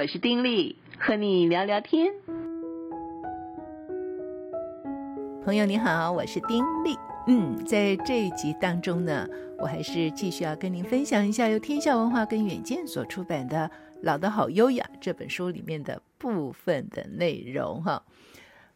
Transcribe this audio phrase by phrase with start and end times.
[0.00, 2.14] 我是丁力，和你聊聊天。
[5.44, 6.96] 朋友你好，我是丁力。
[7.26, 13.68] 嗯，在这一集当中呢，我还是继续要跟您分享一下由天下文化跟远见所出版的
[14.02, 18.04] 《老得好优雅》这本书里面的部分的内容哈。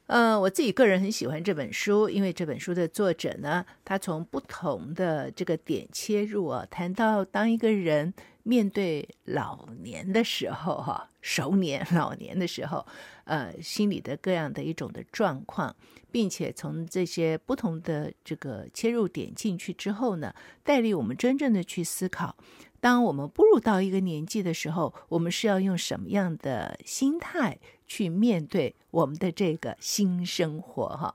[0.09, 8.12] 呃，我自己个人很喜欢这本书，因为这本书的作者呢，他从不同的这个点切入啊，谈到当一个人
[8.43, 12.84] 面对老年的时候，哈，熟年老年的时候，
[13.25, 15.75] 呃，心里的各样的一种的状况，
[16.11, 22.36] 并且从这些不同的这个切入点进去之后呢，带领我们真正的去思考，
[22.80, 31.14] 当我们步入到一个年纪的时候，我们是要用什么样的心态去面对我们的这个新生活，哈。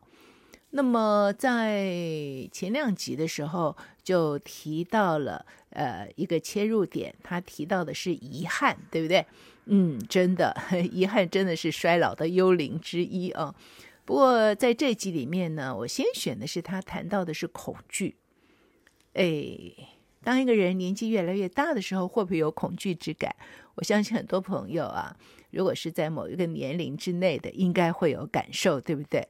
[0.77, 9.25] 那么在前两集的时候就提到了，呃，一个切入点，他提到的是遗憾，对不对？
[9.65, 10.55] 嗯，真的，
[10.93, 13.55] 遗憾真的是衰老的幽灵之一啊。
[14.05, 18.15] 不过在这集里面呢，我先选的是他谈到的是恐惧。
[19.13, 19.25] 哎，
[20.23, 23.35] 当一个人年纪越来越大的时候，会不会有恐惧之感？
[23.73, 25.17] 我相信很多朋友啊，
[25.49, 29.27] 如果是在某一个年龄之内的，应该会有感受，对不对？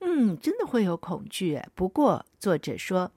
[0.00, 1.60] 嗯，真的会有恐惧。
[1.74, 3.12] 不过作者说，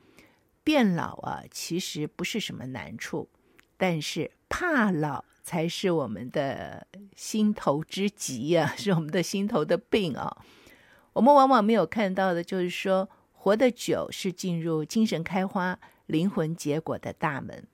[0.64, 3.30] 变老啊，其实不是什么难处，
[3.78, 10.38] 但是怕老才是我们的心头之疾呀， 是我们的心头的病啊。
[11.14, 17.68] 我们往往没有看到的，就是说，活得久是进入精神开花、灵魂结果的大门。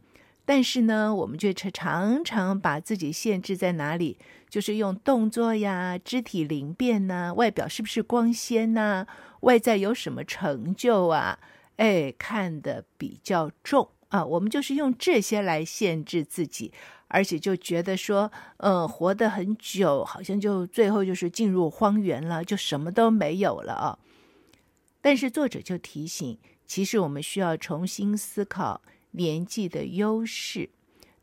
[0.50, 4.17] 但是呢，我们却常常把自己限制在哪里？
[4.50, 9.06] 就是用动作呀、肢体灵便呐、外表是不是光鲜呐、
[9.41, 11.38] 外在有什么成就啊？
[11.78, 14.25] 哎，看得比较重啊。
[14.25, 16.73] 我们就是用这些来限制自己，
[17.09, 24.00] 而且就觉得说，嗯，活得很久，好像就最后就是进入荒原了，就什么都没有了啊。
[25.00, 28.81] 但是作者就提醒，其实我们需要重新思考。
[29.12, 30.70] 年纪的优势，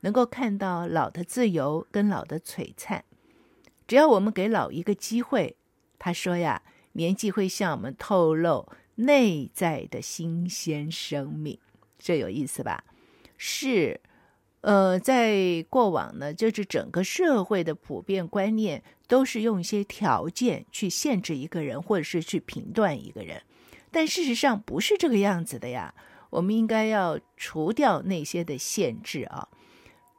[0.00, 3.04] 能够看到老的自由跟老的璀璨。
[3.86, 5.56] 只要我们给老一个机会，
[5.98, 11.58] 他说呀，年纪会向我们透露内在的新鲜生命，
[11.98, 12.84] 这有意思吧？
[13.36, 14.00] 是，
[14.62, 23.42] 呃，在过往呢，就是整个社会的普遍观念都是用一些条件去限制一个人，或者是去评断一个人，
[23.90, 25.94] 但事实上不是这个样子的呀。
[26.30, 29.48] 我们应该要除掉那些的限制啊，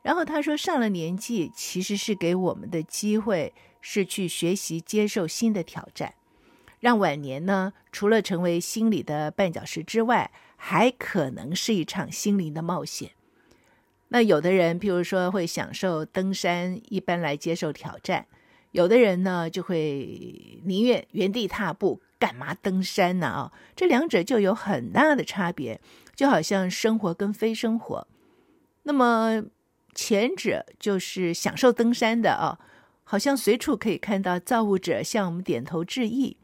[0.02, 6.14] 然后他说，上了年纪其实是给我们的机会，是去学习接受新的挑战，
[6.80, 13.12] 让晚年呢，除了成为心理的绊脚石之外，还可能是一场心灵的冒险。
[14.10, 18.24] 那有的人，譬如说会享受登山，一般来接受挑战；
[18.72, 22.02] 有的人呢，就会宁愿原地踏步。
[22.20, 23.28] 干嘛登山呢？
[23.28, 25.80] 啊，这两者就有很大的差别，
[26.16, 28.08] 就好像生活跟非生活。
[28.84, 29.44] 那么
[29.94, 32.60] 前者就是享受登山的啊，
[33.04, 36.38] 好像随处可以看到造物者向我们点头致意。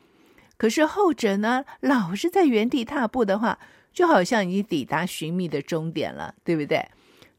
[0.58, 3.60] 可是后者呢，老是在原地踏步的话，
[3.92, 6.88] 就好像已经抵达寻觅的终点了，对不对？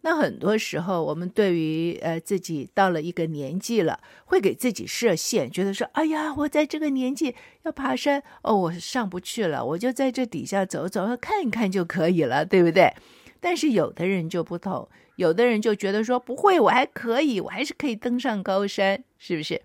[0.07, 12.93] 那很多时候，我们对于呃自己到了一个年纪了，会给自己设限，觉得说：“哎呀，我在这个年纪要爬山，哦，我上不去了，我就在这底下走走，看一看就可以了，对不对？”
[13.41, 19.63] 但是有的人就不同，有的人就觉得说：“不会，我还可以，我还是可以登上高山，是不是？”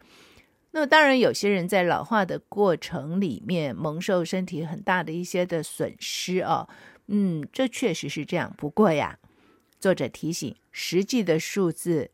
[0.71, 6.69] 那么当然，有些人在老化的过程里面蒙受身体很大的一些的损失哦，
[7.07, 8.53] 嗯，这确实是这样。
[8.57, 9.18] 不过呀。
[9.79, 12.11] 作者提醒，实际的数字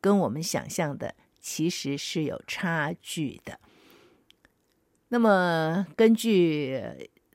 [0.00, 3.58] 跟我们想象的其实是有差距的。
[5.08, 6.80] 那么，根据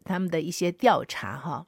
[0.05, 1.67] 他们的一些调查，哈，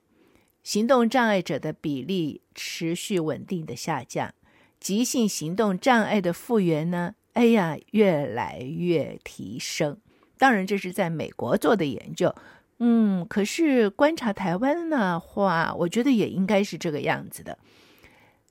[0.64, 4.34] 行动障碍者的比例持续稳定的下降，
[4.80, 10.00] 急性行动障碍的复原呢，哎呀，越来越提升。
[10.38, 12.34] 当然，这是在美国做的研究，
[12.80, 17.58] 嗯，可是观察台湾的话，我觉得也应该是这个样子的。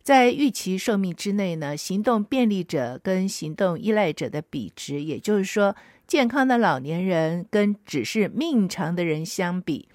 [0.07, 5.75] 在预期寿命之内呢，行动便利者跟行动依赖者的比值，也就是说，
[6.07, 9.89] 健康的老年人跟只是命长的人相比，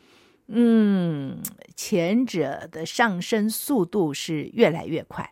[0.48, 1.38] 嗯，
[1.78, 5.32] 前者的上升速度是越来越快。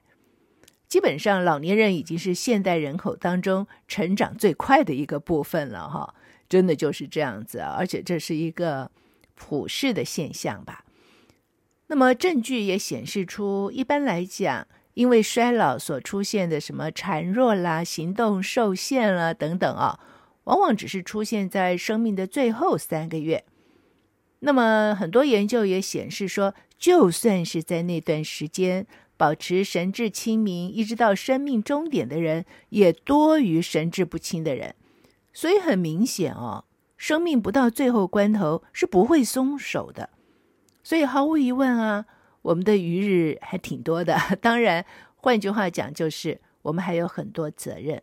[0.87, 6.15] 基本上，老年人已经是现代人口当中成长最快的一个部分了，哈，
[6.47, 8.89] 真的就是这样子，而且这是一个
[9.35, 10.85] 普世的现象吧。
[11.91, 19.99] 那么证据也显示出，一般来讲，因为衰老所出现的什么孱弱啦、行动受限啦等等啊，
[20.43, 23.43] 往往只是出现在生命的最后三个月。
[24.41, 28.85] 那么很多研究也显示说，就算是在那段时间
[29.17, 34.75] 保持神志清明，一直到生命终点的人，也多于神志不清的人。
[35.33, 36.65] 所以很明显哦，
[36.97, 40.11] 生命不到最后关头是不会松手的。
[40.89, 42.07] 所以毫无疑问啊。
[42.41, 44.83] 我们的余日还挺多的， 当然，
[45.17, 48.01] 换句话讲，就是我们还有很多责任。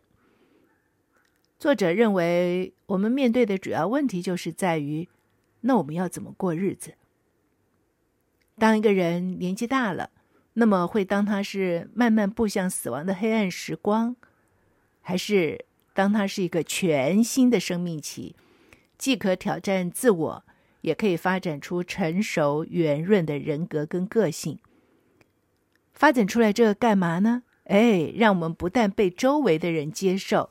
[1.59, 5.09] 作者认为，我们面对的主要问题就是在于，
[5.61, 6.93] 那我们要怎么过日子？
[8.57, 10.11] 当一个人年纪大了，
[10.53, 14.15] 那么会当他是慢慢步向死亡的黑暗时光，
[15.01, 18.35] 还是当他是一个全新的生命期，
[18.97, 20.43] 既可挑战自我，
[20.87, 24.57] 也可以发展出成熟圆润的人格跟个性。
[25.93, 27.43] 发展出来这个干嘛呢？
[27.65, 30.49] 哎，让我们不但被周围的人接受，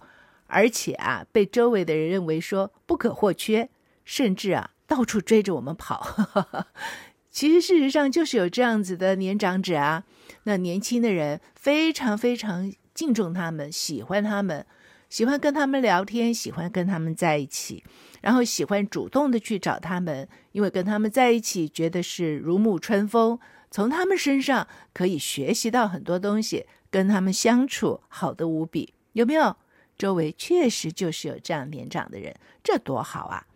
[0.48, 3.70] 而且啊，被周围的人认为说不可或缺，
[4.04, 6.66] 甚至啊，到处追着我们跑。
[7.32, 10.04] 其实事实上就是有这样子的年长者啊，
[10.42, 14.66] 那年轻的人非常非常敬重他们，喜欢他们。
[15.16, 17.82] 喜欢跟他们聊天，喜欢跟他们在一起，
[18.20, 23.38] 然后喜欢主动的去找他们，因为跟他们在一起觉得是如沐春风，
[23.70, 29.56] 从他们身上可以学习到很多东西，跟他们相处好的无比，有没有？
[29.96, 33.46] 周围确实就是有这样年长的人，这多好啊！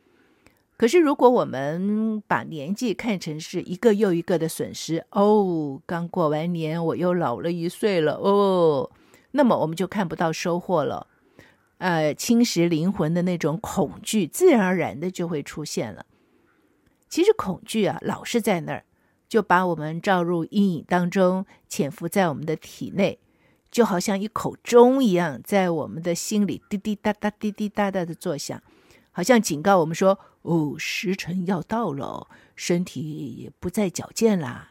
[0.78, 8.90] 可是如果我们把年纪看成是一个又一个的损失，哦，刚过完年我又老了一岁了，哦，
[9.32, 11.08] 那么我们就看不到收获了。
[11.80, 16.04] 呃，侵蚀灵魂的那种恐惧，自然而然的就会出现了。
[17.08, 18.84] 其实恐惧啊，老是在那儿，
[19.26, 23.18] 就把我们照入阴影当中，潜伏在我们的体内，
[23.70, 28.62] 就好像一口钟一样，在我们的心里滴滴答答、滴滴答答的作响，
[29.10, 34.70] 好像警告我们说：“哦，时辰要到了，身体也不再矫健啦，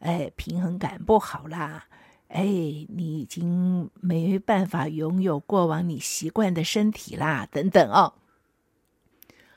[0.00, 1.86] 哎，平衡感不好啦。”
[2.32, 8.14] 哎，你已经没办法拥有过往你习惯的身体啦，等等哦。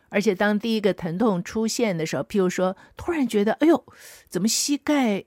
[0.10, 3.86] 而且当第一个疼痛出现的时候，譬如说突然觉得，哎呦，
[4.27, 5.24] 怎么膝盖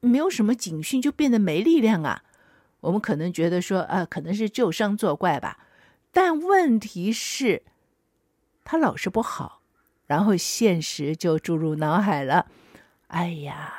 [0.00, 2.22] 没有什么警讯就变得没力量啊？
[2.80, 5.66] 我们可能觉得说，啊，可能是旧伤作怪吧。
[6.12, 7.62] 但问题是，
[8.62, 9.62] 它老是不好，
[10.06, 12.46] 然后现实就注入脑海了。
[13.08, 13.74] 哎呀！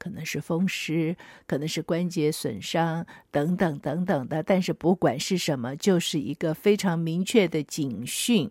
[0.00, 1.14] 可能是风湿，
[1.46, 4.42] 可能是关节损伤，等等等等的。
[4.42, 8.50] 但是不管是什么，就是一个非常明确的警讯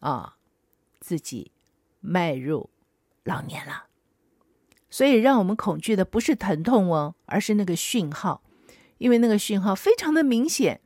[0.00, 0.34] 啊，
[0.98, 1.52] 自己
[2.00, 2.68] 迈入
[3.22, 3.84] 老年了。
[4.90, 8.42] 所以让我们恐惧的不是疼痛哦，而是那个讯号，
[8.98, 10.80] 因为那个讯号非常的明显，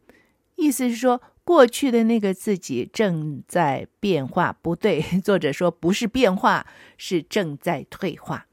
[0.57, 4.53] 意思是说过去的那个自己正在变化。
[4.61, 6.67] 不对， 作者说不是变化，
[6.99, 8.47] 是正在退化。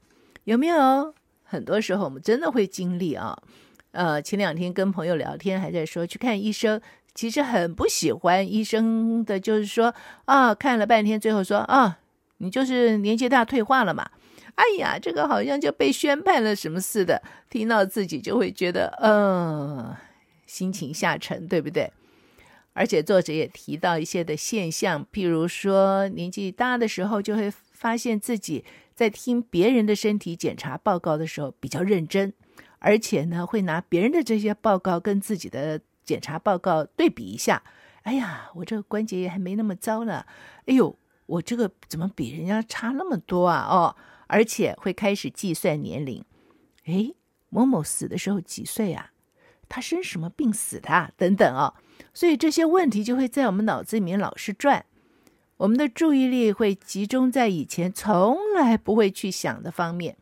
[0.46, 1.12] 有没有？
[1.42, 3.36] 很多时候我们真的会经历啊。
[3.90, 6.80] 呃，前两天跟朋友聊天，还在说去看医生，
[7.16, 9.92] 其实很不喜欢医生的，就是说
[10.26, 11.98] 啊，看了半天，最后说啊，
[12.36, 14.08] 你就是年纪大退化了嘛。
[14.54, 17.20] 哎呀，这个好像就被宣判了什么似的，
[17.50, 19.96] 听到自己就会觉得，嗯、
[20.46, 21.92] 心情下沉，对不对？
[22.72, 28.64] 而且作者也提到一些的现象，譬如说年纪大的时候，就会发现自己。
[28.96, 32.32] 在听别人的身体检查报告的时候比较认真，
[32.78, 37.62] 而且呢，会拿别人的这些报告跟自己的检查报告对比一下。
[38.04, 40.24] 哎呀，我这个关节也还没那么糟呢。
[40.64, 43.66] 哎呦，我这个怎么比人家差那么多啊？
[43.68, 43.94] 哦，
[44.28, 46.24] 而且会开始计算年龄。
[46.86, 47.12] 哎，
[47.50, 49.10] 某某死的时候几岁啊？
[49.68, 51.10] 他生什么病死的啊？
[51.18, 51.74] 等等啊。
[52.14, 54.86] 所以这些问题就会在我们脑子里面老是转。
[55.58, 60.16] 我们的注意力会集中在以前从来不会去想的方面，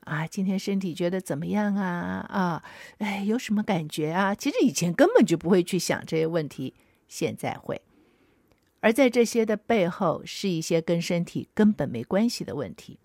[0.00, 2.26] 啊，今天身体觉得怎么样啊？
[2.28, 2.64] 啊，
[2.98, 4.34] 哎，有什么感觉啊？
[4.34, 6.74] 其实以前根本就不会去想这些问题，
[7.06, 7.80] 现在会。
[8.80, 12.98] 而在这些的背后，是一些跟身体根本没关系的问题，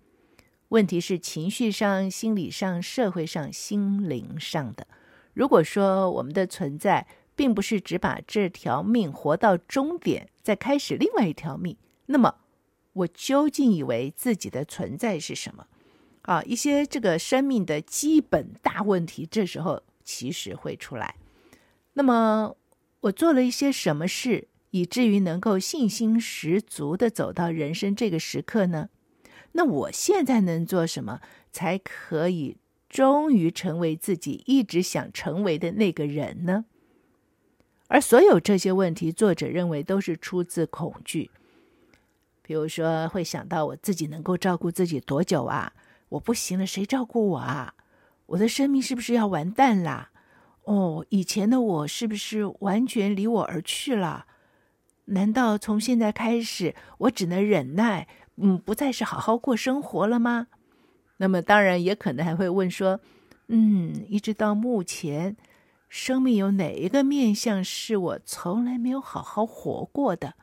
[0.69, 4.88] 问题是情绪上、心理上、社会上、心灵上的。
[5.33, 7.05] 如果说我们的存在，
[7.36, 11.75] 并不是只把这条命活到终点，再开始另外一条命。
[12.08, 12.36] 那么，
[12.94, 15.68] 我究竟以为自己的存在是什么？
[16.24, 21.16] 啊，一些这个生命的基本大问题，这时候其实会出来。
[21.94, 22.56] 那么，
[23.02, 28.90] 我做了一些什么事，以至于能够信心十足的走到人生这个时刻呢？
[29.54, 31.20] 那我现在能做什么，
[31.52, 32.58] 才可以
[32.90, 36.66] 终于成为自己一直想成为的那个人呢？
[37.88, 41.30] 而所有这些问题，作者认为都是出自恐惧。
[42.42, 45.74] 比如说，会想到我自己能够照顾自己多久啊？
[46.10, 47.74] 我不行了，谁照顾我啊？
[48.25, 50.12] 我的生命是不是要完蛋啦？
[50.63, 54.25] 哦，以前的我是不是完全离我而去了？
[55.06, 60.48] 难道从现在开始，我只能忍耐，嗯，不再是好好过生活了吗？
[61.18, 63.00] 那么，当然也可能还会问说，
[63.48, 65.36] 嗯，一直到目前，
[65.94, 70.34] 生命有哪一个面向是我从来没有好好活过的？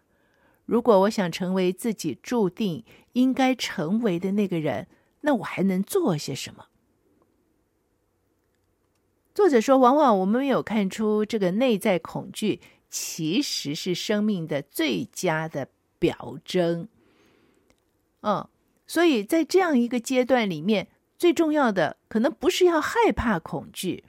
[0.65, 4.87] 如果我想成为自己注定应该成为的那个人，
[5.23, 6.67] 那我还能做些什么？
[9.35, 16.87] 作者说，往往我们没有看出这个内在恐惧其实是生命的最佳的表征。
[18.21, 18.49] 嗯，
[18.87, 20.87] 所以在这样一个阶段里面，
[21.19, 24.05] 最重要的可能不是要害怕恐惧。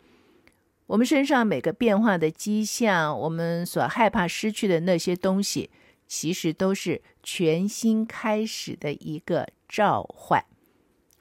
[0.91, 5.69] 我们身上每个变化的迹象，我们所害怕失去的那些东西，
[6.05, 10.43] 其实都是全新开始的一个召唤。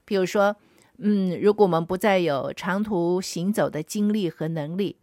[0.04, 0.56] 比如说。
[1.02, 4.98] 嗯，如果我们不再有长途行走的精力和能力，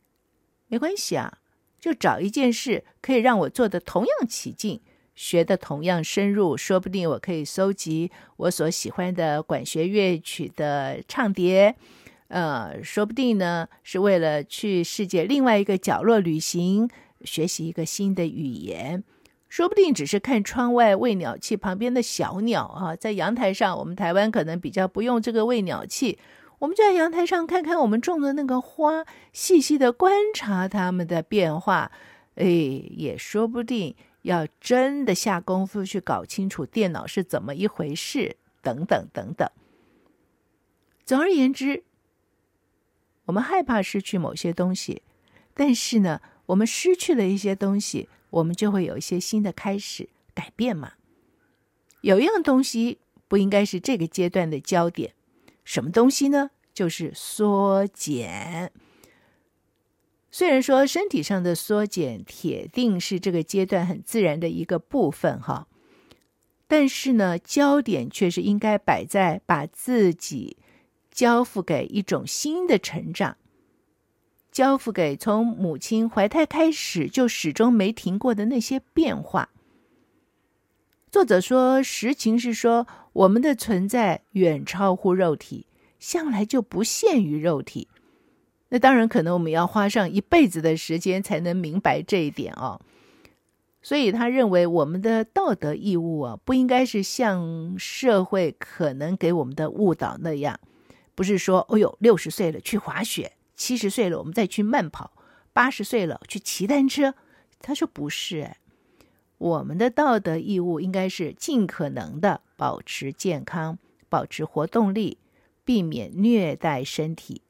[0.68, 1.40] 没关系啊，
[1.80, 4.80] 就找一件事可以让我做的同样起劲，
[5.16, 11.76] 学得同样深入，说不定我可以搜集我所喜欢的管弦乐曲的唱碟，
[12.28, 16.90] 呃，说不定呢是为了去世界另外一个角落旅行，
[17.22, 19.04] 学习一个新的语言。
[19.50, 26.20] 说不定只是看窗外喂鸟器旁边的小鸟啊，在阳台上，我们台湾可能比较不用这个喂鸟器，
[26.60, 31.92] 我们就在阳台上看看我们种的那个花，细细的观察它们的变化。
[32.36, 39.50] 哎，也说不定要真的下功夫去搞清楚电脑是怎么一回事，等等等等。
[41.06, 41.86] 总而言之，
[43.28, 45.04] 我们害怕失去某些东西，
[45.54, 48.10] 但是呢，我们失去了一些东西。
[48.30, 50.92] 我们就会有一些新的开始改变嘛。
[52.02, 55.14] 有一样东西不应该是这个阶段的焦点，
[55.64, 56.52] 什么东西呢？
[56.74, 58.74] 就是缩减。
[60.30, 65.70] 虽然说身体上的缩减铁定是这个阶段很自然的一个部分哈，
[66.68, 70.58] 但是呢，焦点却是应该摆在把自己
[71.18, 73.38] 交付给一种新的成长。
[74.52, 79.50] 交付给从母亲怀胎开始就始终没停过的那些变化。
[81.10, 85.66] 作者说，实情是说，我们的存在远超乎肉体，
[85.98, 87.88] 向来就不限于肉体。
[88.70, 92.80] 那当然，可能我们要花上一辈子的时间才能明白这一点哦。
[93.82, 100.60] 所以他认为，我们的道德义务啊，不应该是像社会可能给我们的误导那样，
[101.18, 103.34] 不是说，哦哟，六十岁了去滑雪。
[103.56, 105.14] 七十岁了，我们再去慢跑；
[105.52, 107.16] 八十岁了，去骑单车。
[107.60, 108.56] 他说：“不是，
[109.40, 115.18] 我们的道德义务应该是尽可能的保持健康，保持活动力，
[115.66, 117.42] 避免虐待身体。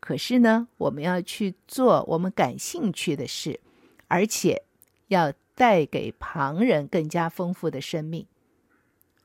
[0.00, 3.60] 可是呢，我们要去做我们感兴趣的事，
[4.08, 4.62] 而且
[5.08, 8.26] 要带给旁人更加丰富的生命。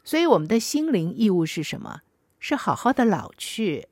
[0.03, 2.01] 所以，我们的心灵义务是什么？
[2.47, 3.87] 是好好的老去，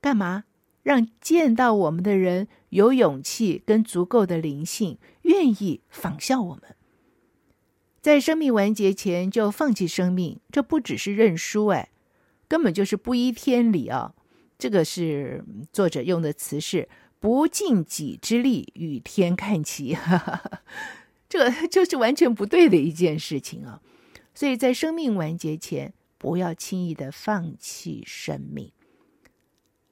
[0.00, 0.44] 干嘛？”
[0.84, 6.74] 让见到我们的人有勇气跟足够的灵性，愿意仿效我们，
[8.00, 11.90] 在生命完结前就放弃生命，这不只是认输，哎，
[12.48, 14.14] 根本就是不依天理啊！
[14.56, 16.88] 这个是作者用的词是
[17.20, 20.62] “不尽己之力与天看齐”，哈哈，
[21.28, 23.82] 这就是完全不对的一件事情啊！
[24.32, 28.72] 所以在生命完结前，不要轻易的放弃生命。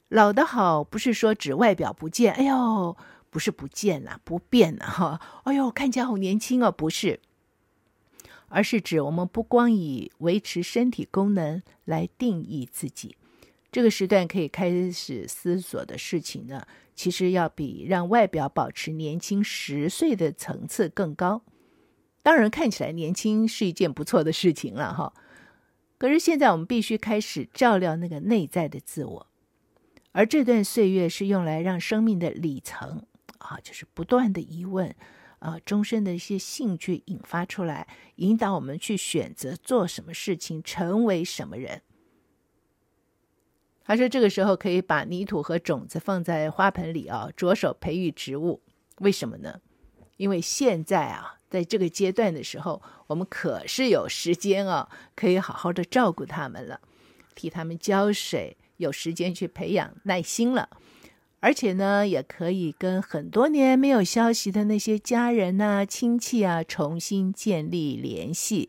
[0.08, 2.96] 老的好，不是说指外表不见，哎呦，
[3.30, 7.20] 不是不见了，不变了哈，哎呦，看起来好年轻哦，不是，
[8.48, 13.16] 而是指我们不光以维持身体功能来定义自己，
[13.72, 21.42] 这个时段可以开始思索的事情呢，其实要比让外表保持年轻十岁的层次更高。
[22.22, 25.12] 当然，看起来年轻是一件不错的事情了哈，
[25.98, 29.26] 可是现在我们必须开始照料那个内在的自我。
[30.12, 33.04] 而这段岁月是用来让生命的里程
[33.38, 34.94] 啊，就是不断的疑问，
[35.40, 37.86] 啊，终身的一些兴趣引发出来，
[38.16, 41.82] 引导我们去选择做什么事情，成为什么人。
[43.84, 48.62] 他说，这个时候可以把泥土和种子放在花盆里啊，着手培育植物。
[49.00, 49.60] 为什么呢？
[50.16, 56.80] 因为现在啊，在这个阶段的时候，我们可是有时间啊，可以好好的照顾他们了，
[57.34, 58.58] 替他们浇水。
[58.76, 60.68] 有时间去培养耐心了。
[61.40, 68.68] 而且呢，也可以跟很多年没有消息的那些家人呐、啊、亲戚啊重新建立联系，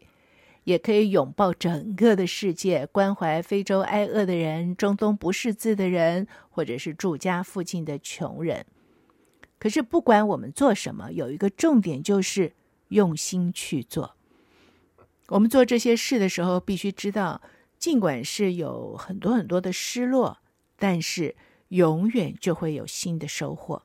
[0.63, 8.65] 也可以拥抱整个的世界，关怀非洲挨饿的人、中东不识字的人，或者是住家附近的穷人。
[9.59, 12.53] 可是，不管我们做什么，有一个重点就是
[12.89, 14.15] 用心去做。
[15.27, 17.41] 我们做这些事的时候，必须知道，
[17.77, 20.37] 尽管是有很多很多的失落，
[20.77, 21.35] 但是。
[21.69, 23.83] 永远就会有新的收获，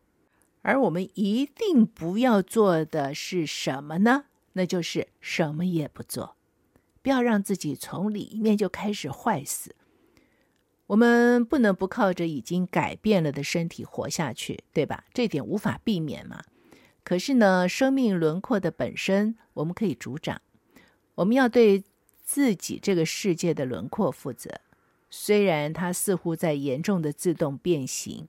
[0.60, 4.26] 而我们一定不要做的是什么呢？
[4.52, 6.36] 那就是什么也不做，
[7.02, 9.74] 不要让自己从里面就开始坏死。
[10.86, 15.02] 我们不能不靠着已经改变了的身体活下去，对吧？
[15.12, 16.44] 这点无法避免嘛。
[17.04, 20.40] 可是呢，生命轮廓的本身，我们可以主掌。
[21.16, 21.82] 我们要对
[22.22, 24.50] 自己这个世界的轮廓负责。
[25.10, 28.28] 虽然它似乎在严重的自动变形，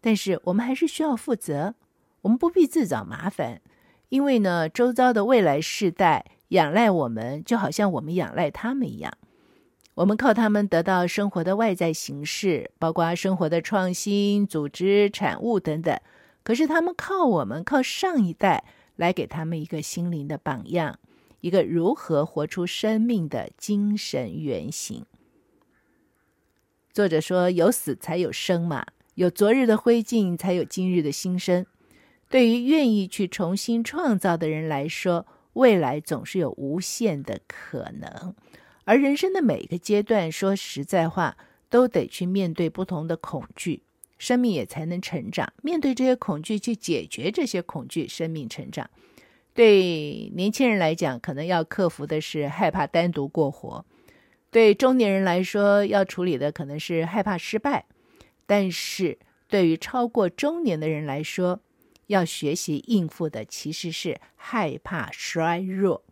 [0.00, 1.74] 但是我们还是需要负责。
[2.22, 3.60] 我们不必自找麻烦，
[4.08, 9.12] 因为呢，周遭的未来世代仰赖我们，就好像我们仰赖他们一样。
[9.94, 15.98] 我们靠他们得到生活的外在形式，包括生活的创新、组织、产物等等。
[16.48, 18.64] 可是他们靠我们，靠上一代
[18.96, 20.98] 来给他们一个心灵的榜样，
[21.42, 25.04] 一个如何活出生命的精神原型。
[26.90, 28.86] 作者说：“有死才有生嘛，
[29.16, 31.66] 有昨日的灰烬，才有今日的新生。
[32.30, 38.34] 对于愿意去重新创造的人来说，未来总是有无限的可能。
[38.84, 41.36] 而人生的每一个阶段，说实在话，
[41.68, 43.82] 都得去面对不同的恐惧，
[44.18, 45.52] 生命也才能成长。
[45.62, 48.90] 面对这些恐惧，去解决这些恐惧，生命成长。
[49.54, 53.84] 对年轻人来讲，可能要克服的是害怕单独过活。”
[54.50, 57.84] 对中年人来说，要处理的可能是害怕失败；
[58.46, 61.60] 但是对于超过中年的人来说，
[62.06, 66.02] 要学习应付的其实是害怕衰弱。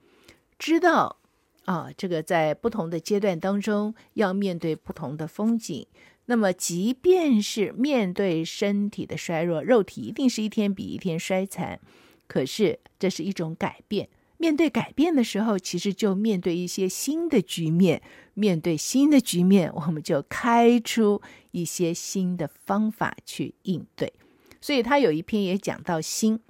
[0.59, 1.17] 知道
[1.65, 5.87] 啊，这个在不同的阶段当中要面对不同的风景。
[6.27, 11.81] 那么，即便是面对身体的衰弱，肉体一定是一天比一天衰残，
[12.27, 14.09] 可是这是一种改变。
[14.39, 18.03] 面对改变的时候，其实就面对一些新的局面。
[18.35, 24.13] 面对新的局面，我们就开出一些新的方法去应对。
[24.61, 26.41] 所以他有一篇也讲到心。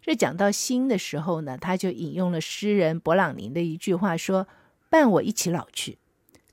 [0.00, 4.46] 这讲到心的时候呢，他就引用了诗人勃朗宁的一句话说
[4.88, 5.98] ：“伴我一起老去，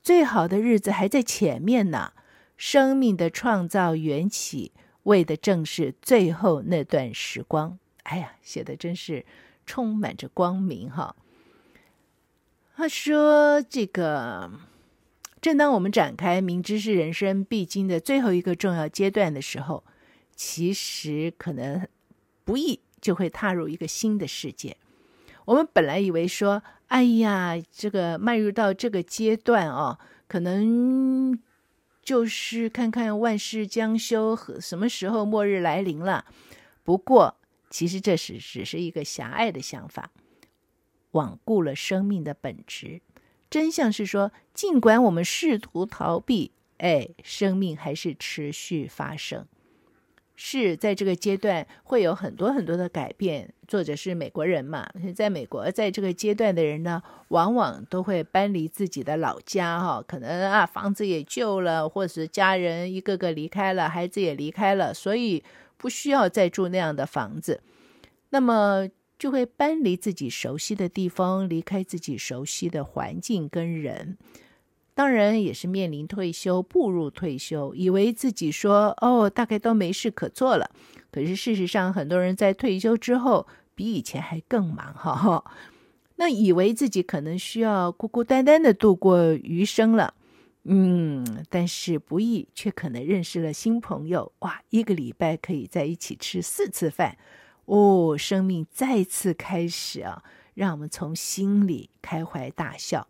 [0.02, 2.12] 最好的日子还在前面呢。
[2.56, 4.72] 生命的创造缘起，
[5.04, 9.24] 为的正是最后那段时光。”哎呀，写的真是。
[9.66, 11.16] 充满着光明哈。
[12.76, 14.50] 他说：“这个，
[15.40, 19.82] 正当我们展开明知是人生必经的最后一个重要阶段的时候，
[20.36, 21.88] 其实可能
[22.44, 24.76] 不易就会踏入一个新的世界。
[25.46, 31.40] 我们本来以为说，哎呀，这个迈入到这个阶段哦，可能
[32.04, 36.26] 就是看看万事将休和什么时候末日来临了。
[36.84, 37.36] 不过。”
[37.70, 40.12] 其实这是只是一个狭隘的想法，
[41.10, 43.02] 罔顾了生命的本质。
[43.50, 49.48] 真相是说，尽管我们试图逃避，哎，生命还是持续发生。
[50.36, 53.52] 是在这个阶段会有很多很多的改变。
[53.66, 65.42] 作者是美国人嘛，在美国，在这个阶段的人呢，往往都会搬离自己的老家，哈，可能啊房子也旧了，或者是家人一个个离开了，孩子也离开了，所以。
[65.76, 67.60] 不需要再住那样的房子，
[68.30, 74.16] 那么就会搬离自己熟悉的地方，离开自己熟悉的环境跟人。
[74.94, 80.70] 当然也是面临退休，步入退休，以为自己说哦，大概都没事可做了。
[81.10, 85.44] 可是事实上，很多人在退休之后比以前还更忙，哈哈。
[86.16, 90.14] 那以为自己可能需要孤孤单单的度过余生了。
[90.62, 94.32] 嗯，但是不易，却可能认识了新朋友。
[94.38, 97.18] 哇，一个礼拜可以在一起吃四次饭，
[97.66, 100.22] 哦，生命再次开始啊！
[100.54, 103.06] 让我们从心里开怀大笑，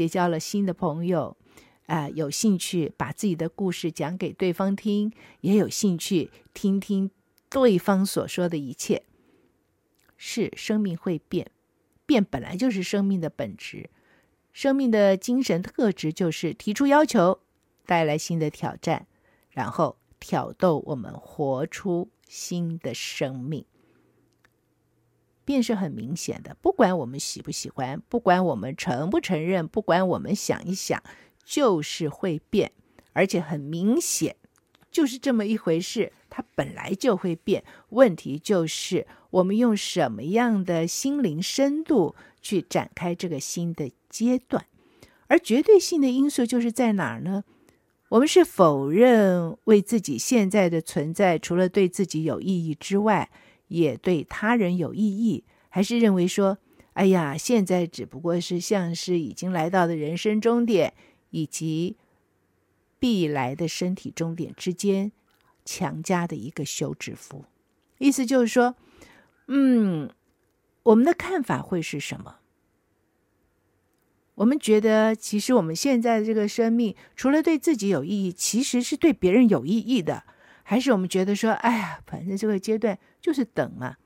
[0.00, 1.36] 结交了新的朋友，
[1.84, 7.10] 啊、有兴趣把自己的故事讲给对方听，也有兴趣听听
[7.50, 9.02] 对方所说的一切。
[10.16, 11.50] 是，生命会变，
[12.06, 13.90] 变本来就是生命的本质。
[14.54, 17.40] 生命的精神特质就是提出要求，
[17.84, 19.06] 带来新的挑战，
[19.50, 23.66] 然后挑逗我们活出新的生命。
[25.50, 31.02] 变是很明显的，不管我们喜不喜欢，不管我们承不承认，不管我们想一想，
[31.44, 32.70] 就是会变。
[33.12, 34.36] 而且很明显，
[34.92, 37.64] 就是这么一回事，它本来就会变。
[37.88, 44.64] 问题就是我们用什么样的心灵深度去展开这个新的阶段，
[45.26, 47.42] 而绝对性的因素就是在哪儿呢？
[48.10, 53.28] 我们是否认为自己现在的存在，除了对自己有意义之外，
[53.70, 55.44] 也对他人有意义？
[55.68, 56.58] 还是认为说，
[56.94, 60.92] 哎呀，现在只不过是像是已经来到的人生终点，
[61.30, 61.96] 以及
[62.98, 65.12] 必来的身体终点之间
[65.64, 67.44] 强加的一个休止符？
[67.98, 68.74] 意思就是说，
[69.46, 70.10] 嗯，
[70.82, 72.36] 我们的看法会是什么？
[74.34, 80.24] 我们觉得，其实我们现在的这个生命，除了对自己有意义，其实是对别人有意义的。
[80.70, 83.96] 还是我们觉得说，哎呀，反正这个阶段就是等嘛，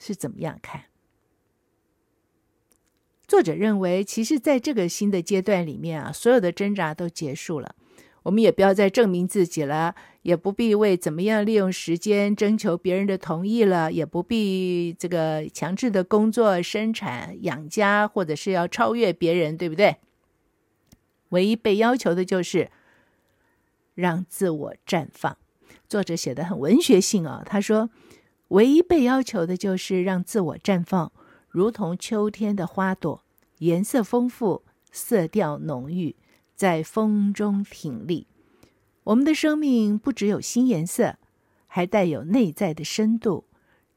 [0.00, 0.86] 是怎么样看？
[3.28, 7.76] 作者认为，其实在这个新的阶段里面啊，所有的挣扎都结束了。
[8.24, 19.98] 我们也不要再证明自己了，也不必为怎么样利用时间征求别人的同意了，也不必这个强制的工作、生产、养家，或者是要超越别人，对不对？
[21.28, 22.72] 唯一被要求的就是
[24.00, 25.36] 让自我绽放。
[25.86, 27.90] 作者写得很文学性啊，他说，
[28.48, 31.12] 唯一被要求的就是让自我绽放，
[31.48, 33.22] 如同秋天的花朵，
[33.58, 36.16] 颜色丰富，色调浓郁。
[36.56, 38.26] 在风中挺立，
[39.04, 41.16] 我们的生命不只有新颜色，
[41.66, 43.46] 还带有内在的深度，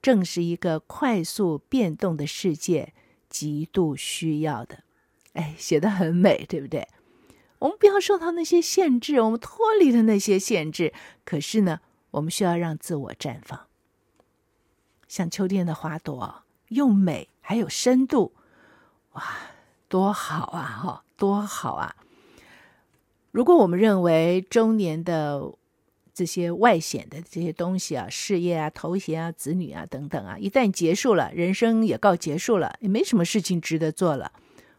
[0.02, 2.94] 正是一个快速变动的世界
[3.28, 4.84] 极度需要的。
[5.34, 6.88] 哎，写得很美，对不对？
[7.64, 10.92] 我们不要受到那些限制，我们脱离了那些限制。
[11.24, 11.80] 可是呢，
[12.12, 13.68] 我们需要让自我绽放，
[15.08, 18.34] 像秋天的花朵，又美还有深度，
[19.14, 19.24] 哇，
[19.88, 20.62] 多好啊！
[20.62, 21.96] 哈，多好啊！
[23.32, 25.54] 如果我们认为中年的
[26.14, 34.34] 这些外显的这些东西啊，事业啊、头衔啊、子女啊等等啊，一旦结束了，人生也告结束了，也没什么事情值得做了。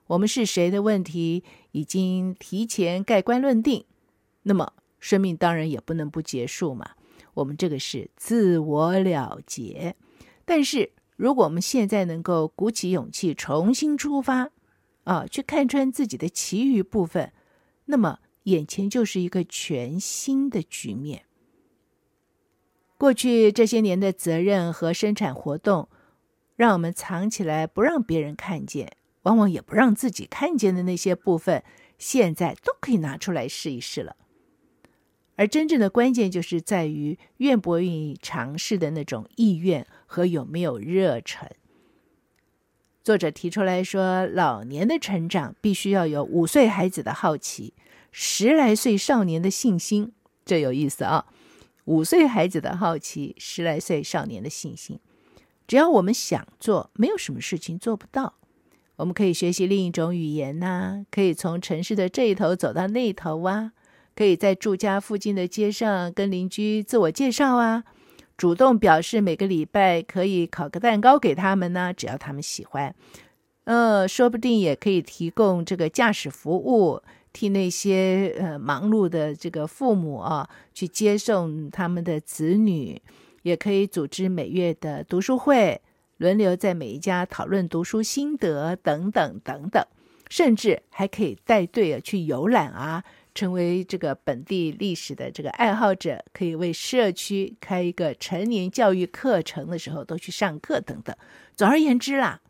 [0.06, 3.84] 我们是谁的问题已经提前盖棺论定，
[4.42, 6.90] 那么生命当然也不能不结束嘛。
[7.34, 9.96] 我们这个是自我了结。
[10.44, 14.50] 但是如果我们现在能够鼓起勇气重新出发，
[15.04, 17.32] 啊，去看穿自己的其余部分，
[17.86, 18.18] 那么。
[18.44, 21.24] 眼前就是一个全新的局面。
[22.98, 25.88] 过去这些年的责任和生产活动，
[26.54, 31.62] 让我们藏起来，不让别人看见，往往也不让自己看见的那些部分，
[31.98, 34.16] 现在都可以拿出来试一试了。
[35.36, 41.50] 而真正的关键，就是在于愿不愿意尝试的那种意愿和有没有热忱。
[43.02, 47.74] 作者提出来说，老年的成长必须要有五岁孩子的好奇。
[48.12, 50.12] 十来岁少年的信心，
[50.44, 51.26] 这有意思啊！
[51.86, 55.00] 五岁孩子的好奇，十来岁少年的信心。
[55.66, 58.34] 只要我们想做，没有什么事情做不到。
[58.96, 63.72] 我们可以学习另一种语言呐、可以从城市的这一头走到那一头啊，
[64.14, 67.84] 可以在住家附近的街上跟邻居自我介绍啊，
[68.36, 72.94] 主动表示每个礼拜可以烤个蛋糕给他们呢，只要他们喜欢。
[73.64, 77.02] 呃，说不定也可以提供这个驾驶服务。
[77.36, 83.02] 替那些呃忙碌的这个父母啊，去接送他们的子女，
[83.42, 85.80] 也可以组织每月的读书会，
[86.16, 89.84] 轮流在每一家讨论读书心得等等等等，
[90.30, 101.14] 甚至还可以带队啊去游览啊，成为这个本地历史的这个爱好者，可以为社区开一个成年教育课程的时候都去上课等等。
[101.56, 102.40] 总而言之啦，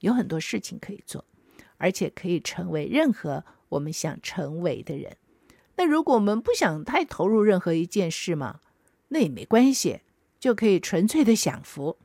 [0.00, 1.24] 有很多事情可以做，
[1.78, 3.44] 而且可以成为任何。
[3.70, 5.16] 我们想成为的人，
[5.76, 8.60] 那如果我们不想太投入任何一件事嘛，
[9.08, 10.02] 那也没关系，
[10.38, 11.96] 就可以纯粹的享福，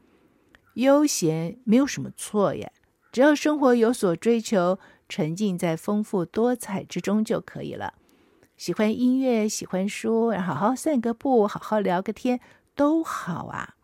[0.79, 2.71] 悠闲没有什么错呀。
[3.11, 7.95] 只要生活有所追求，沉浸在丰富多彩之中就可以了。
[8.55, 12.39] 喜欢音乐，喜欢书，好好散个步，好好聊个天，
[12.75, 13.75] 都好啊。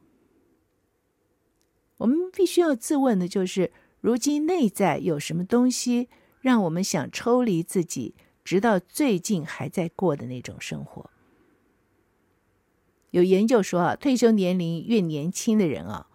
[1.98, 6.10] 我们必须要自问的就是，如今内在有什么东西？
[6.42, 11.10] 让我们想抽离自己，直到最近还在过的那种生活。
[13.10, 16.08] 有研究说啊，退休年龄越年轻的人啊，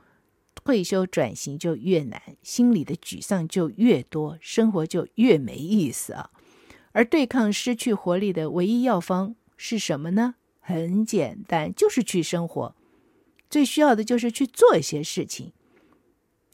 [0.71, 6.31] 退休转型就越难，心里的沮丧就越多，生活就越没意思啊。
[6.93, 10.37] 而对抗失去活力的唯一药方是什么呢？
[10.61, 12.77] 很简单，就是去生活。
[13.51, 15.53] 最需要的就是去做一些事情，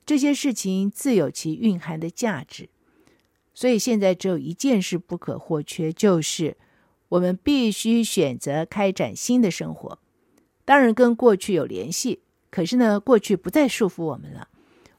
[0.07, 2.71] 这些事情自有其蕴含的价值。
[3.53, 6.57] 所以现在只有一件事不可或缺，就是
[7.11, 9.99] 我们必须选择开展新的生活。
[10.65, 14.49] 当然，跟过去有联系，可是呢，过去不再束缚我们了。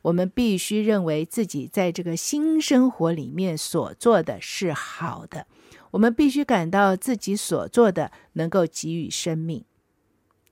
[0.04, 5.48] 我们必须认为自己在这个新生活里面所做的是好的。
[5.92, 9.66] 我们必须感到自己所做的能够给予生命。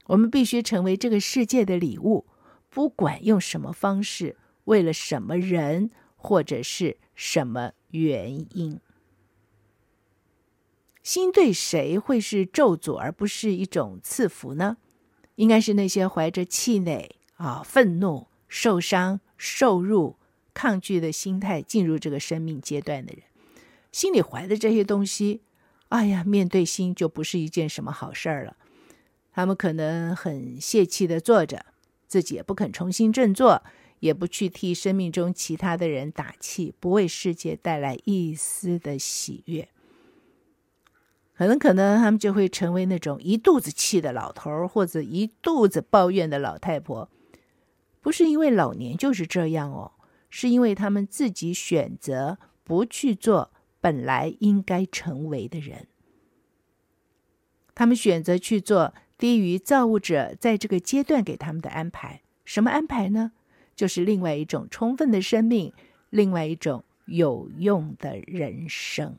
[0.08, 2.26] 我们必须成为这个世界的礼物，
[2.70, 8.80] 不管用什么方式，为了什么人，或者是什么原因。
[11.02, 14.78] 心对谁会是咒诅，而不是一种赐福呢？
[15.36, 20.16] 应该是那些怀着气馁啊、愤怒、受伤、受辱、
[20.54, 23.24] 抗拒的心态进入这个生命阶段的人，
[23.92, 25.42] 心里怀的这些东西，
[25.90, 28.56] 哎呀，面对心就不是一件什么好事儿了。
[29.34, 31.66] 他们可能很泄气的坐着，
[32.08, 33.62] 自己也不肯重新振作，
[34.00, 39.68] 也不去替生命中其他的人打气，不为世界带来一丝的喜悦。
[41.38, 47.10] 很可能他们就会成为那种一肚子气的老头儿，或者一肚子抱怨的老太婆。
[48.02, 49.92] 不是因为老年就是这样哦，
[50.30, 55.88] 是因为他们自己选择不去做本来应该成为的人。
[57.74, 62.22] 他们选择去做低于造物者在这个阶段给他们的安排。
[62.46, 63.34] 什么安排呢？
[63.76, 65.74] 就是另外一种充分的生命，
[66.10, 69.18] 另外一种有用的人生。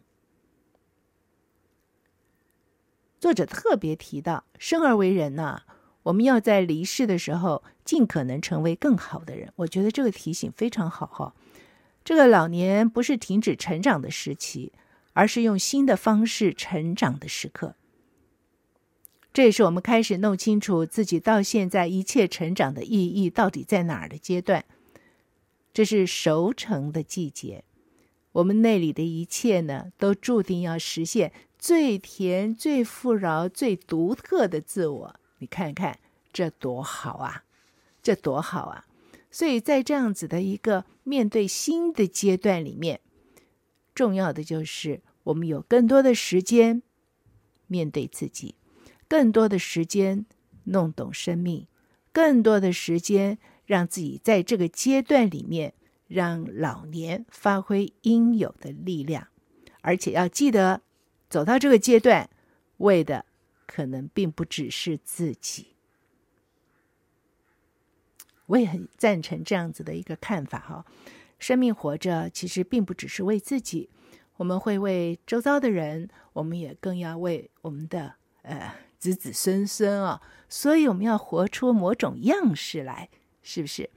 [3.26, 5.62] 作者特别提到，生而为人呐，
[6.04, 9.52] 我们要在离世的时候尽可能成为更好的人。
[9.56, 11.34] 我觉得这个提醒非常好哈。
[12.04, 14.70] 这个老年不是停止成长的时期，
[15.12, 17.74] 而是用新的方式成长的时刻。
[19.32, 24.64] 这也是我们开始弄清楚自己到现在一切成长的意义到底在哪儿的阶段。
[25.74, 27.64] 这是熟成的季节，
[28.30, 31.32] 我们那里的一切呢，都注定要实现。
[31.66, 35.98] 最甜、最富饶、最独特的自我，你看看
[36.32, 37.42] 这多好啊！
[38.00, 38.86] 这多好啊！
[39.32, 43.00] 所以在这样子的一个面对新的阶段里面，
[43.96, 46.84] 重要的就是我们有更多的时间
[47.66, 48.54] 面对自己，
[49.08, 50.24] 更多的时间
[50.66, 51.66] 弄懂生命，
[52.12, 55.74] 更多的时间让自己在这个阶段里面，
[56.06, 59.26] 让老年发挥应有的力量，
[59.80, 60.82] 而且要记得。
[61.28, 62.30] 走到这个阶段，
[62.78, 63.24] 为的
[63.66, 65.74] 可能并不只是自己。
[68.46, 70.84] 我也很赞成这样子的一个看法哈。
[71.38, 73.90] 生命活着其实并不只是为自己，
[74.36, 80.22] 我们会为周遭的人，我们也更要为我们的呃子子孙孙啊。
[80.48, 83.10] 所以我们要活出某种样式来，
[83.42, 83.90] 是不是？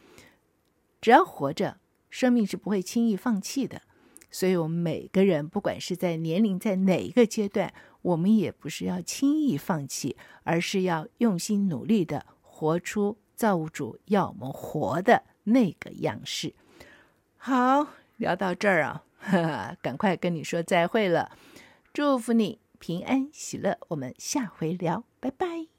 [1.00, 3.84] 只要活着，生命是不会轻易放弃的。
[4.32, 16.54] 所以，我们每个人，不管是在年龄在哪一个阶段，我们也不是要轻易放弃，而是要用心努力的活出造物主要我们活的那个样式。
[17.38, 17.88] 好，
[18.18, 21.32] 聊到这儿啊，呵呵，赶快跟你说再会了，
[21.92, 25.79] 祝福你平安喜乐，我们下回聊，拜拜。